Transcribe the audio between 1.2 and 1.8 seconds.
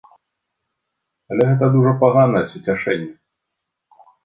Але гэта